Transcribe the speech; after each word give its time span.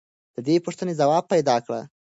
د 0.35 0.37
دې 0.47 0.55
پوښتنې 0.65 0.93
ځواب 0.99 1.23
پیدا 1.33 1.55
کړه. 1.65 1.81